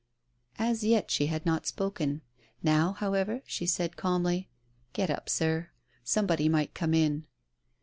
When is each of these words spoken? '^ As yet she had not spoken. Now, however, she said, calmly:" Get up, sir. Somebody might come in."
'^ 0.55 0.55
As 0.57 0.83
yet 0.83 1.11
she 1.11 1.27
had 1.27 1.45
not 1.45 1.67
spoken. 1.67 2.23
Now, 2.63 2.93
however, 2.93 3.43
she 3.45 3.67
said, 3.67 3.97
calmly:" 3.97 4.49
Get 4.93 5.11
up, 5.11 5.29
sir. 5.29 5.69
Somebody 6.03 6.49
might 6.49 6.73
come 6.73 6.95
in." 6.95 7.27